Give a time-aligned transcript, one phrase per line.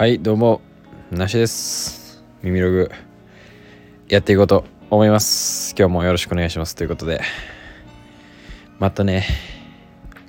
[0.00, 0.62] はいどうも。
[1.10, 2.24] なしです。
[2.42, 2.90] 耳ログ。
[4.08, 5.74] やっていこうと思います。
[5.78, 6.74] 今日もよろしくお願いします。
[6.74, 7.20] ということで。
[8.78, 9.26] またね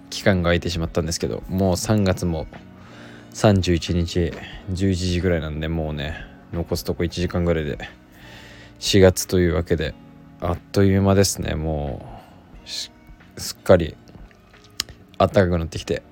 [0.09, 2.47] 期間が空いてしまったんですけどもう3月も
[3.34, 4.34] 31日
[4.71, 6.17] 11時ぐらいなんでもうね
[6.51, 7.77] 残すとこ1時間ぐらいで
[8.81, 9.93] 4月というわけで
[10.41, 11.55] あっという間ですね。
[11.55, 12.05] も
[12.65, 12.69] う
[13.39, 13.95] すっかり
[15.17, 16.03] 暖かくなってきて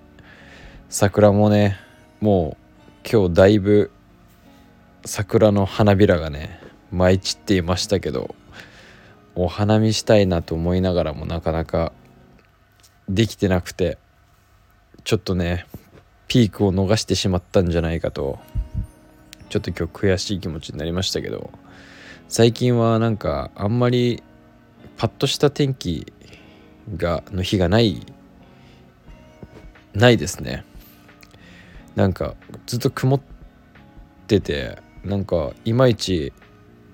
[0.88, 1.78] 桜もね
[2.22, 2.59] もう
[3.04, 3.92] 今日だいぶ
[5.06, 6.60] 桜の花びらがね
[6.92, 8.36] 舞い散っていましたけど
[9.36, 11.94] お花見したいなと思いながらもなかなか
[13.08, 13.98] できてなくて
[15.04, 15.66] ちょっとね
[16.28, 18.40] ピークを逃してしまったんじゃないかと
[19.50, 21.52] ちょっと今日悔しい気持ちになりましたけど
[22.28, 24.22] 最近はなんかあんまり
[24.98, 26.14] パッとした天気
[26.96, 28.06] がの日がない
[29.94, 30.64] ないですね。
[32.00, 33.22] なんかずっと曇っ
[34.26, 36.32] ててなんかいまいち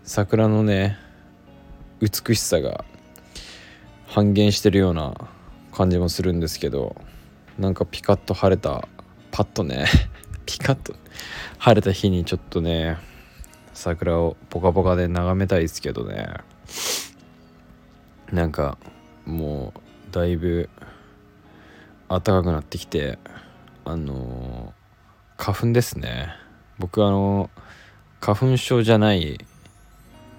[0.03, 0.97] 桜のね
[2.01, 2.83] 美しさが
[4.07, 5.13] 半減してるような
[5.71, 6.95] 感じもするんですけど
[7.59, 8.87] なんかピカッと晴れた
[9.29, 9.85] パッとね
[10.47, 10.95] ピカッと
[11.59, 12.97] 晴れた日にちょっとね
[13.75, 16.29] 桜をポカポカで眺めたいですけどね。
[18.31, 18.79] なんか
[19.23, 19.71] も
[20.09, 20.67] うだいぶ
[22.09, 23.19] 暖かくなってきて
[23.87, 24.54] あのー、
[25.37, 26.29] 花粉ですね。
[26.79, 27.49] 僕あの
[28.21, 29.37] 花粉症じゃないっ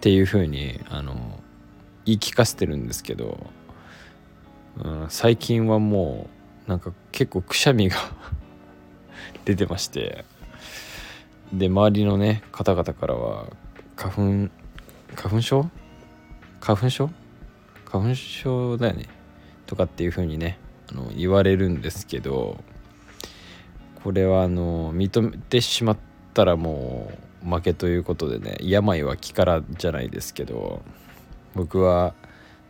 [0.01, 1.15] ていう風にあの
[2.05, 3.47] 言い聞かせてるんですけど、
[4.83, 6.29] うん、最近はも
[6.67, 7.97] うなんか結構くしゃみが
[9.45, 10.25] 出てまして
[11.53, 13.47] で周りのね方々からは
[13.97, 14.51] 花粉
[15.15, 15.71] 花粉症？
[16.61, 17.11] 花粉症？
[17.85, 19.07] 花粉症だよね。
[19.67, 20.59] とかっていう風にね
[20.91, 22.63] あの言われるんですけど
[24.07, 25.97] これはあの認めてしまっ
[26.33, 27.11] たらも
[27.45, 30.81] う負けということでね病は気からじゃないですけど
[31.57, 32.15] 僕は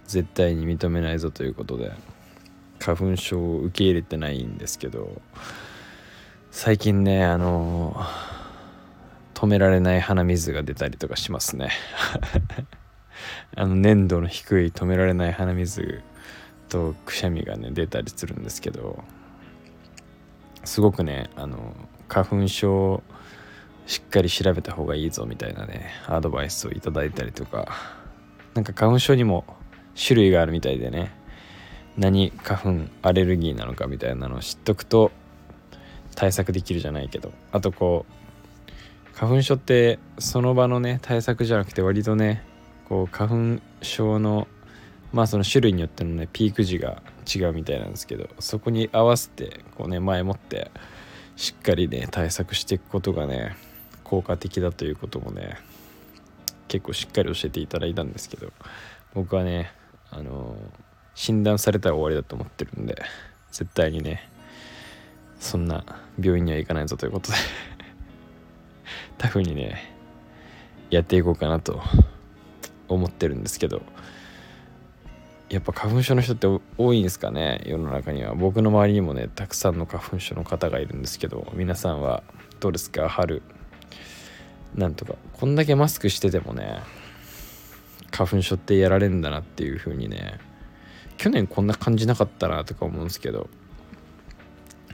[0.06, 1.92] 絶対に認めないぞということで
[2.78, 5.20] 花粉症を受け入れてないんですけど
[6.50, 8.02] 最近ねあの
[9.34, 11.68] 止められない鼻水が出たりとかしますね。
[13.54, 16.00] あの粘度の低い止められない鼻水
[16.70, 19.04] とくしゃみがね出たりするんですけど
[20.66, 21.74] すごくねあの
[22.08, 23.02] 花粉症
[23.86, 27.68] しっかり調べた方がいいぞみたいなねアドバイスをいただいたりとか
[28.54, 29.44] なんか花粉症にも
[29.96, 31.14] 種類があるみたいでね
[31.96, 35.12] 何花粉アレルギーなのかみたいなのを知っとくと
[36.14, 42.42] 対策できるじゃないけどあとこう花粉症ってその場のね対策じゃなくて割とね
[42.88, 44.48] こう花粉症の
[45.12, 50.70] まあその種類によってのねピーク時が違うみたいなんですけどそこに合わせてこうね前もって
[51.36, 53.56] しっかりね対策していくことがね
[54.04, 55.58] 効果的だということもね
[56.68, 58.52] 結構しっかり教えていただいたんですけど
[59.14, 59.72] 僕はね
[60.10, 60.56] あの
[61.14, 63.02] 診断されたら終わりだと思ってるんで
[63.50, 64.28] 絶対にね
[65.40, 65.84] そんな
[66.20, 67.38] 病院には行かないぞということで
[69.18, 69.94] タフにね
[70.90, 71.82] やっていこうかなと
[72.88, 73.82] 思ってるんですけど
[75.48, 78.34] やっぱ花粉症の人って多いんですかね世の中には。
[78.34, 82.24] 僕の周りにもねたくさんの花粉症の方がいるんですけど皆さんは
[82.58, 83.08] どうですか？
[83.08, 83.42] 春。
[84.74, 85.14] なんとか。
[85.32, 86.80] こんだけマスクしててもね
[88.10, 90.40] 花粉症ってやられるんだなっていう風にね
[91.16, 93.48] 去年こんな感じなかったなとか思うんですけど。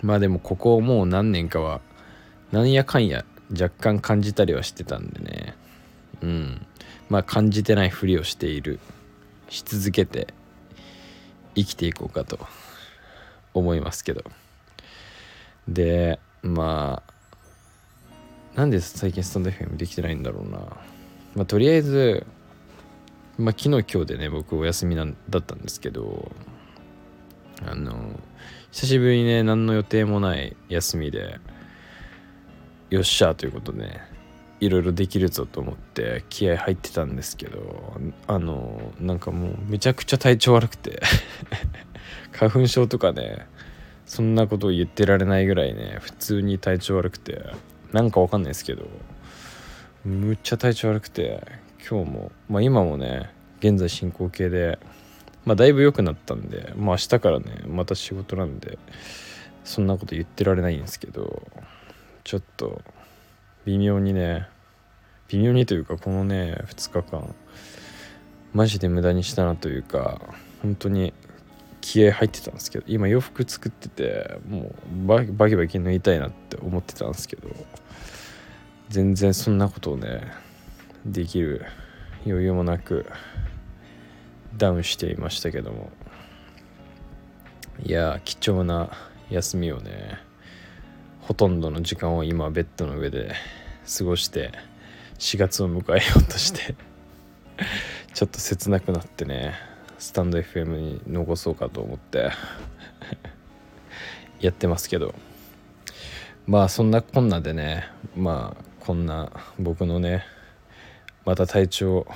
[0.03, 1.81] まあでもここもう何年かは
[2.51, 5.55] なんやかんや若干感じたりはしてたんでね。
[6.21, 6.67] うん。
[7.09, 8.81] まあ感じてないふりをしている。
[9.49, 10.35] し続けて。
[11.55, 12.39] 生きていこうかと
[13.55, 14.25] 思いますけど。
[15.69, 17.13] でまあ
[18.57, 20.59] なんで最近スタンド FM できてないんだろうな。
[21.35, 22.27] まあとりあえず
[23.39, 26.31] まあ昨日今日でね僕お休みなんだったんですけど
[27.65, 28.19] あの
[28.71, 31.39] 久しぶりにね何の予定もない休みで
[32.91, 34.12] よっしゃということでね
[34.63, 41.03] いろいろできるぞと思って気合入ってたんですけどあのなんかもうめちゃくちゃ体調悪くて
[42.31, 43.49] 花粉症とかね
[44.07, 47.45] そんなことを言ってられないぐらいね普通に体調悪くて
[47.93, 48.87] なんかわかんないですけど
[50.05, 51.45] むっちゃ体調悪くて
[51.91, 54.79] 今日もまあ今もね現在進行形で
[55.45, 58.79] まあだいぶ良くなったんでまあ明日からねまた仕事なんで
[59.65, 61.43] そんなこと言ってられないんですけど
[62.23, 62.81] ちょっと
[63.65, 64.52] 微妙にね
[65.33, 67.35] 微妙にというかこのね2日間
[68.53, 70.21] マジで無駄にしたなというか
[70.61, 71.15] 本当に
[71.81, 74.75] 気合入ってたんですけど今洋服作ってても
[75.05, 77.49] うバキバキ抜いたいなって思ってたんですけど
[78.91, 80.23] 全然そんなことをね
[81.07, 81.65] できる
[82.27, 83.07] 余裕もなく
[84.57, 85.91] ダウンしていましたけども。
[87.85, 88.91] いや貴重な
[89.31, 90.19] 休みをね
[91.21, 93.35] ほとんどの時間を今ベッドの上で
[93.99, 94.53] 過ごして
[95.23, 96.75] 4月を迎えようとして
[98.13, 99.55] ちょっと切なくなってね
[99.99, 102.33] スタンド FM に残そうかと思って
[104.41, 105.15] やってますけど。
[106.45, 107.85] まあそんなこんなでね
[108.17, 109.31] まあこんな
[109.61, 110.25] 僕のね
[111.25, 112.07] また体調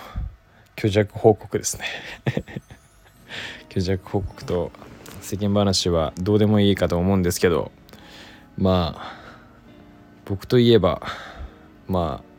[0.76, 1.84] 虚弱報告ですね。
[3.70, 4.72] 虚弱報告と
[5.20, 7.70] 世間話はどうでもいいかと思うんですけど
[8.58, 9.14] まあ
[10.24, 11.02] 僕といえば
[11.86, 12.35] まあ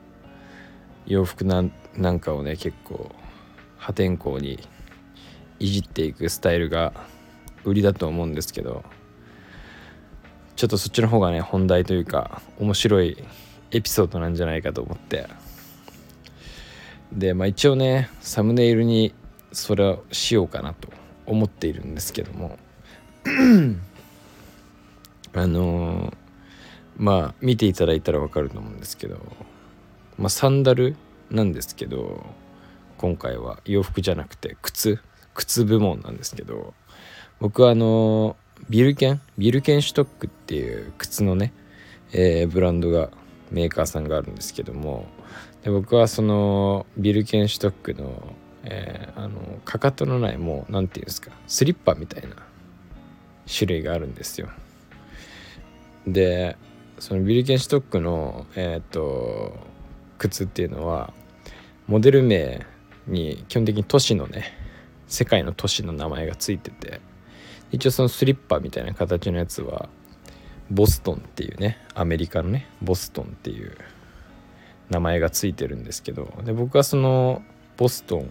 [1.08, 3.10] 洋服なんなんかをね結構
[3.78, 4.60] 破天荒に
[5.60, 6.94] いじっていくスタイルが
[7.64, 8.84] 売りだと思うんですけど
[10.56, 13.18] ちょっとそっちの方がね本題というか面白い
[13.72, 15.28] エピソードなんじゃないかと思って。
[17.12, 19.14] でまあ一応ねサムネイルに
[19.54, 20.90] それをしようかなと
[21.26, 22.58] 思っているんですけども。
[25.34, 26.14] あのー、
[26.98, 29.20] まあ見ていただいたら分かると思うんですけど、
[30.18, 30.96] まあ、サンダル
[31.30, 32.26] なんですけど
[32.98, 35.00] 今回は洋服じゃなくて靴
[35.34, 36.74] 靴部門なんですけど
[37.40, 38.36] 僕はあの
[38.70, 41.54] ビルケンビルケンシュトックっていう靴のね、
[42.12, 43.10] えー、ブランドが
[43.52, 45.06] メーカーさんがあるんですけども
[45.64, 48.34] で僕はそのビルケンシュトックの,、
[48.64, 52.36] えー、あのかかとのないもう何て言うんですかスリッパみたいな
[53.48, 54.50] 種類があるんですよ。
[56.06, 56.58] で
[57.00, 59.58] そのビルケンシュトックのえっ、ー、と
[60.18, 61.14] 靴っていうのは
[61.88, 62.66] モデル名
[63.08, 64.54] に基本的に都市のね
[65.08, 67.00] 世界の都市の名前がついてて
[67.72, 69.90] 一応そのスリッパみたいな形のやつは
[70.70, 73.78] ボストンっていうねアメリカのねボストンっていう
[74.90, 77.42] 名前がついてるんですけどで僕はその
[77.78, 78.28] ボストン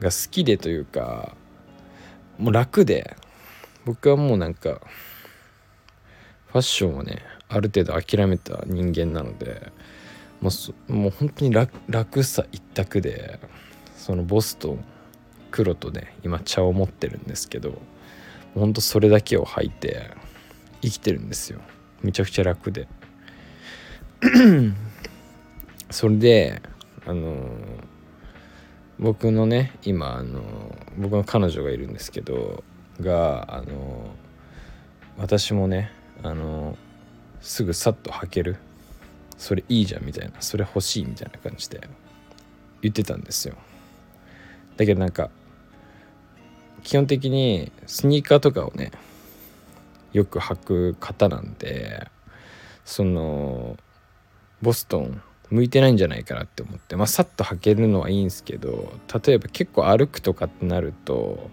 [0.00, 1.34] が好きでというか
[2.38, 3.16] もう楽で
[3.84, 4.80] 僕はもうなんか
[6.48, 9.72] ファッションをねある程度諦めた人間なので
[10.44, 10.50] も
[10.88, 11.54] うもう本当に
[11.88, 13.40] 楽さ一択で
[13.96, 14.84] そのボストン
[15.50, 17.80] 黒とね今茶を持ってるんですけど
[18.54, 20.10] ほんとそれだけを履いて
[20.82, 21.62] 生きてるんですよ。
[22.02, 22.86] めちゃくちゃ楽で。
[25.90, 26.60] それで
[27.06, 27.48] あの
[28.98, 30.42] 僕のね今あの
[30.98, 32.62] 僕の彼女がいるんですけど
[33.00, 34.10] があの
[35.16, 35.90] 私もね
[36.22, 36.76] あの
[37.40, 38.56] すぐさっと履ける
[39.38, 40.40] それいいじゃんみたいな。
[40.40, 41.88] それ欲しいみたいな感じで。
[42.84, 43.56] 言ってたんですよ。
[44.76, 45.30] だけどなんか
[46.82, 48.92] 基本的にスニーカーとかをね
[50.12, 52.08] よく履く方なんで
[52.84, 53.76] その
[54.60, 58.92] ボストン向いてないんじゃないかなって思ってまあさっと履けるのはいいんですけど
[59.24, 61.50] 例えば結構歩くとかってなると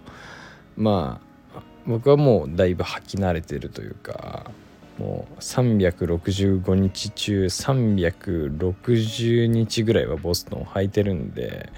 [0.76, 1.20] ま
[1.54, 4.50] あ僕はもうだいぶ履き慣れてるというか
[4.98, 11.72] もう365日中360日ぐらいはボストンを履いてるんで、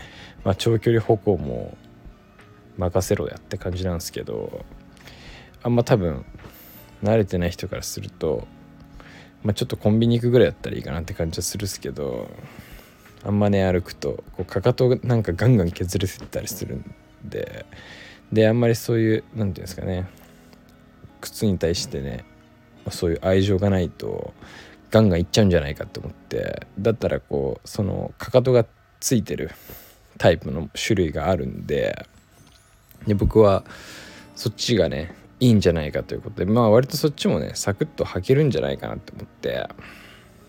[0.44, 1.76] まあ、長距離歩行も
[2.76, 4.64] 任せろやって感じなんですけど
[5.62, 6.24] あんま多分
[7.02, 8.46] 慣れてない人からすると、
[9.42, 12.28] まあ、ちょっとコンビニ行くぐらいだったらいいかなって感じはするっすけど
[13.22, 16.94] あんまね歩くとこうかかとなんかガンガン削れてたりするん
[17.24, 17.64] で
[18.32, 20.08] であんまりそういう何て言うんですかね
[21.20, 22.24] 靴に対してね
[22.90, 24.34] そういう愛情がないと
[24.90, 28.64] ガンガンいっちゃうんじゃないかと思ってだったらこうそのかかとが
[29.00, 29.50] ついてる
[30.18, 32.06] タイプの種類があるんで
[33.06, 33.64] で僕は
[34.36, 39.68] そっちがねいいんじゃないかということでまあ割とそっちもねサクッと履けるんじゃないかなと思って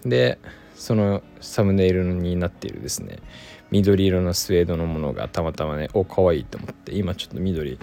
[0.05, 0.37] で
[0.75, 3.19] そのサムネイルになっているですね
[3.75, 7.77] 緑色のスウェードのものがたまたまねお可愛いと思って今ちょっと緑流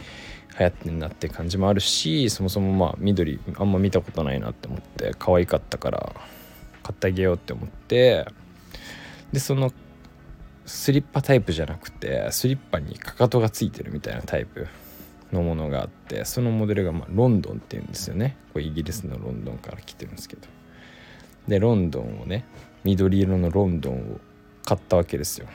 [0.59, 6.13] 行ってんなって感じもあるしそもそもまあ緑あんま見たことないなって思って可愛かったから
[6.83, 8.27] 買ってあげようって思って
[9.33, 9.71] でその
[10.65, 14.69] スリッパタイプじゃなくてスリッパにかかとがついてるみたいなタイプ
[15.31, 18.37] のものがあってそのモデルがまロンドンっていうんですよね。
[18.53, 20.49] これイギリスのロンドンから来てるんですけど。
[21.49, 22.45] でロンドンをね
[22.85, 24.21] 緑色のロンドンを
[24.65, 25.49] 買ったわけですよ。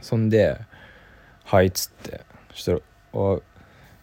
[0.00, 0.58] そんで
[1.44, 2.20] 「はい」っつって。
[2.52, 2.78] そしたら
[3.14, 3.38] 「あ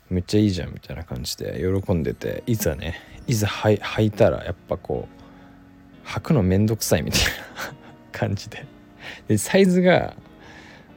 [0.10, 2.96] めっちゃいいじゃん」みたいな感じで喜んでていざね
[3.28, 7.28] いざ履いたらやっぱこう履くのめんどくさいみたいな
[8.12, 8.66] 感じで。
[9.28, 10.16] でサイズが、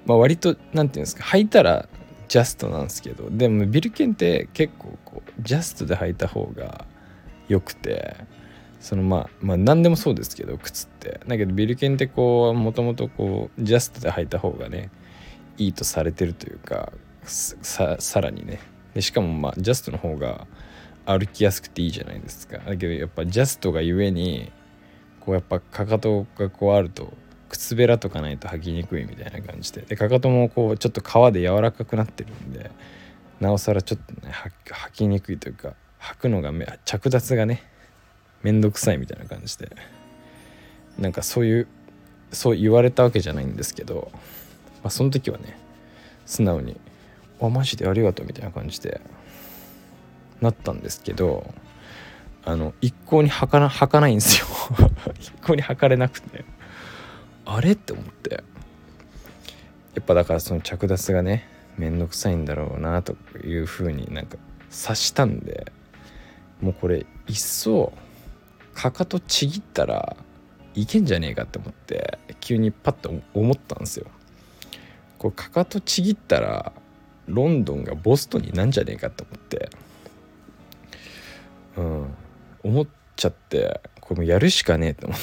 [0.07, 1.89] まあ、割と何て言うんですか履いたら
[2.29, 6.85] ジャストなんですけどでもビルケンって結構こうジャストで履いた方が
[7.49, 8.17] 良くて
[8.81, 11.21] そのまあまあ何でもそうですけど靴って。
[11.27, 14.91] だけどビルケンってこうもともとこうジャストで履いた方がね
[15.57, 16.93] いいとされてるというか
[17.25, 18.61] ささらにね。
[18.95, 20.47] でしかもまあジャストの方が
[21.07, 22.59] 歩きやすくていいじゃないですか。
[22.59, 24.53] だけどやっぱジャストがゆえに
[25.21, 27.13] こうやっぱかかとがこうあると
[27.49, 29.83] 靴べらとかないと履きにくいみたいな感じで。
[29.83, 32.71] でかかともこうちょっと皮で柔らかくなってるんで
[33.41, 36.53] なおさらちょっとね履きにくいというか履くのが
[36.85, 37.63] 着脱がね
[38.43, 39.71] めんどくさいみたいな感じで。
[40.99, 41.69] なんかそういう
[42.33, 44.11] そう言われたわけじゃないんですけど、
[44.83, 45.57] まあ、その時はね
[46.27, 46.79] 素直に
[47.41, 49.01] 「あマジでありがとう」みたいな感じで
[50.41, 51.55] なったんですけど
[52.45, 54.47] あの一向に履かな履かないんですよ。
[55.21, 56.45] 一向に履かれなくて。
[57.45, 57.73] あれ？
[57.73, 58.43] って思って。
[59.95, 64.37] やっぱだからその着脱がねめんどくさいんだろうなというふうになんか
[64.71, 65.73] 察したんで
[66.61, 67.93] もうこれいっそ
[68.79, 70.17] かかとちぎったら
[70.77, 74.07] いけんじゃねえかって思って急にパッと思ったんですよ。
[75.19, 76.73] こうかかとちぎったら
[77.27, 79.71] ロンドンがボストンになんじゃねえかって思って。
[81.77, 82.15] うん。
[82.63, 85.19] 思っちゃってこれもやるしかねえって思っ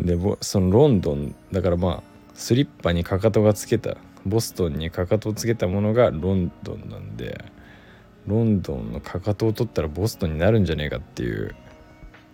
[0.00, 0.16] て。
[0.16, 2.02] でそのロンドンだからまあ
[2.34, 7.44] スリッパにかかとがつけたボストンにかかとをつけたものがロンドンなんで。
[8.28, 11.54] ロンドンのかかとを取ったらボストンになるんじゃねえかっていう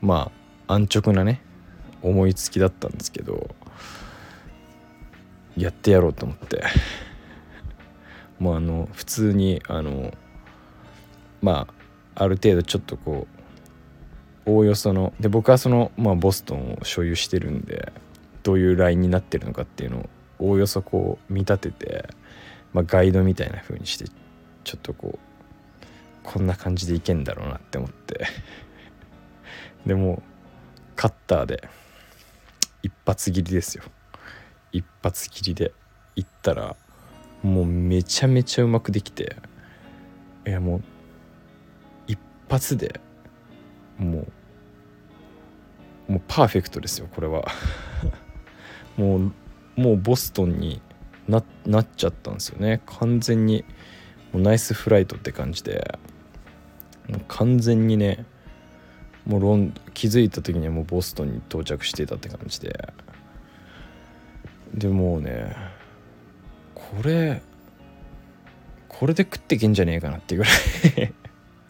[0.01, 0.31] ま
[0.67, 1.41] あ安直なね
[2.03, 3.55] 思いつきだったんですけど
[5.57, 6.65] やってやろうと思って。
[8.39, 10.13] もうあの普通にあの
[11.41, 11.67] ま
[12.15, 13.27] あある程度ちょっとこ
[14.47, 17.93] うおおよそので僕はその、まあ、ボストンを所有してるんで
[18.43, 20.09] どういうラインになってるのかっていうのを
[20.39, 22.09] おおよそこう見立てて、
[22.73, 24.05] まあ、ガイドみたいな風にして
[24.65, 25.19] ちょっとこう
[26.25, 28.27] こんな感じでいけんだろうなって思って。
[29.87, 30.23] でも
[30.97, 31.69] カッターで
[32.83, 33.85] 一発切りですよ。
[34.73, 35.73] 一発切りで
[36.17, 36.77] いったら
[37.43, 39.37] もうめちゃめちゃうまくできて
[40.47, 40.83] いやもう
[42.09, 43.01] 一発で
[43.99, 44.27] も
[46.09, 47.47] うもうパーフェクトですよこれは。
[48.97, 49.33] もう
[49.77, 50.81] もうボストンに
[51.29, 52.83] ななっちゃったんですよね。
[52.87, 53.65] 完全に
[54.33, 55.99] もうナイスフライトって感じで。
[57.29, 58.25] 完全にね
[59.27, 62.93] もうロン気づいた時にはもうボストンに到着してたって感じで。
[64.75, 65.55] でもうね
[66.75, 67.43] これ
[68.89, 71.13] これで食ってけんじゃねえかなっていうぐらい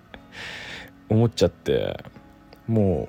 [1.08, 2.04] 思っちゃって。
[2.66, 3.08] も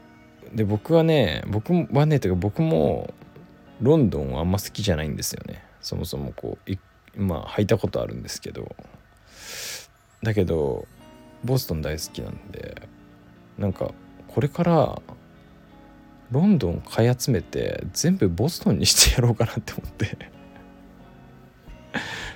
[0.53, 3.13] うで僕はね僕はねというか僕も
[3.82, 5.63] ロンドンはあんま好きじゃないんですよね。
[5.82, 8.75] そもそもこうまあ履いたことあるんですけど。
[10.24, 10.88] だけど
[11.45, 12.89] ボストン大好きなんで
[13.57, 13.91] なんか
[14.27, 15.01] これから
[16.31, 20.17] ロンドン買い集めて全部ボストンにしてやろうかなって思って。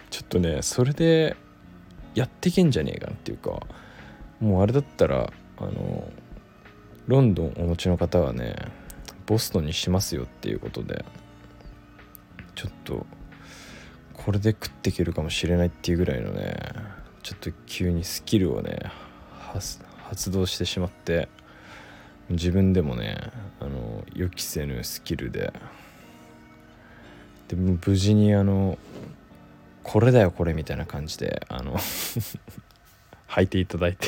[0.10, 1.36] ちょっとねそれで
[2.16, 3.60] やっていけんじゃねえかなっていうか
[4.40, 6.12] もうあれだったらあの
[7.08, 8.56] ロンドンお持ちの方はね
[9.26, 11.06] ボストンにしますよっていうことで
[12.56, 13.06] ちょっと
[14.14, 16.58] これで食っていけるかもしれないっていうぐらいのね
[17.30, 18.92] ちょっと急にスキルをね
[20.08, 21.30] 発動してしまって
[22.28, 23.18] 自分でもね
[23.60, 25.54] あの予期せぬスキルで。
[27.48, 28.78] で無事にあの
[29.84, 31.78] これだよこれみたいな感じであの
[33.30, 34.08] 履いていただいて。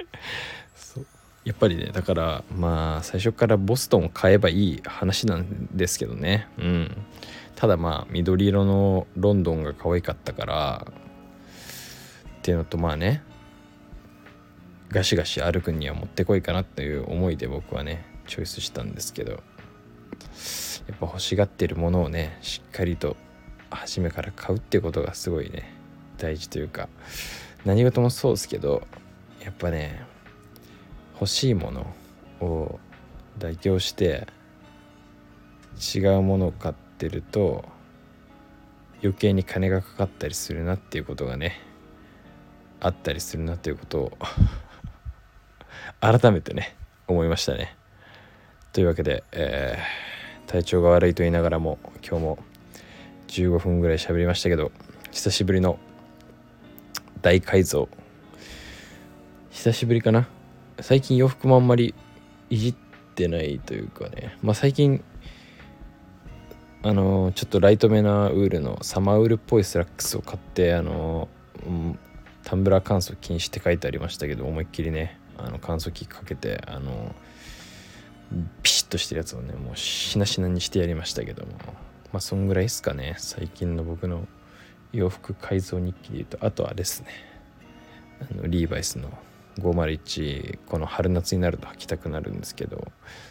[0.76, 1.06] そう。
[1.44, 6.48] やっぱりねだからまあ最初からボストンを買えばいい話なんですけどね。
[6.58, 6.96] うん。
[7.54, 10.86] ただまあ緑色のロンドンが可愛かったから
[12.46, 13.24] っていうのとまあね
[14.92, 19.40] ガシガシ歩くにはもってこいかなっていう思いで僕はねチョイスしたんですけどやっ
[21.00, 23.16] ぱ欲しがってるものをねしっかりと
[23.68, 25.74] 初めから買うってことがすごいね
[26.18, 26.88] 大事というか
[27.64, 28.86] 何事もそうですけど
[29.42, 30.06] やっぱね
[31.14, 31.96] 欲しいもの
[32.46, 32.78] を
[33.40, 34.28] 妥協して
[35.96, 37.64] 違うものを買ってると
[39.02, 41.65] 余計に金がかかったりするなっていうことがね
[42.80, 44.18] あったりするなということを
[46.00, 46.76] 改めてね
[47.08, 47.76] 思いましたね。
[48.72, 52.38] というわけで、えー、体調が悪いと言いながらも今日も
[53.28, 54.70] 15分ぐらい喋りましたけど
[55.10, 55.78] 久しぶりの
[57.22, 57.88] 大改造。
[59.50, 60.28] 久しぶりかな？
[60.80, 61.94] 最近洋服もあんまり
[62.50, 62.74] いじっ
[63.14, 64.36] てないというかね。
[64.42, 65.02] まあ最近
[66.82, 71.96] あの、ちょっとライトめなウールのサマーウールっぽいスラックスを買ってあのー、
[72.46, 77.12] タンブラー乾燥禁止って書いてありましたけど思いっきりねあの乾燥機かけてあの
[78.62, 81.52] ピシッとしてるやつをねもうしなしなにしてやりましたけども。
[82.12, 83.16] まあそんぐらいですかね。
[83.18, 84.26] 最近の僕の
[84.92, 87.08] 洋服改造日記で言うとあとはですね。
[88.20, 89.10] あのリーバイスの
[89.58, 92.90] 501この春夏になると履きたくなるんですけど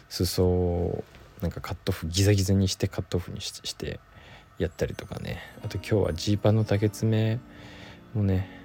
[0.09, 1.03] 裾を
[1.41, 3.99] なんかカットオフギザギザにしてカットオフにして
[4.59, 5.41] やったりとかね。
[5.63, 7.39] あと今日はジーパンの竹爪
[8.13, 8.64] もね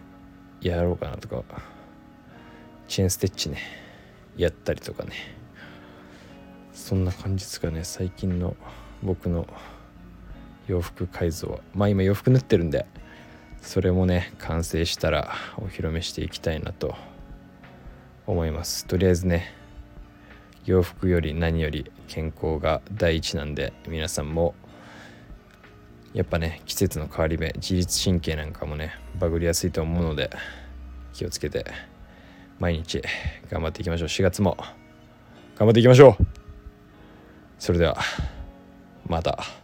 [0.60, 1.42] やろうかなとか
[2.88, 3.58] チェーンステッチね
[4.36, 5.12] やったりとかね。
[6.72, 7.84] そんな感じですかね。
[7.84, 8.56] 最近の
[9.02, 9.46] 僕の
[10.66, 11.58] 洋服改造は。
[11.74, 12.86] まあ今洋服縫ってるんで
[13.60, 16.94] それもね完成したらお披露目していきたいなと
[18.26, 18.86] 思います。
[18.86, 19.54] とりあえずね
[20.64, 24.54] 洋服より何より健康が第一なんで皆さんも
[26.12, 30.30] やっぱね季節の変わり目自律神経なんかもねバグりやすいと思うので
[31.12, 31.64] 気をつけて
[32.58, 33.02] 毎日
[33.50, 34.56] 頑張っていきましょう4月も
[35.56, 36.26] 頑張っていきましょう
[37.58, 37.98] それでは
[39.06, 39.59] また。